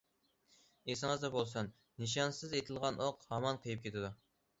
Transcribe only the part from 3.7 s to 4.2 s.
كېتىدۇ.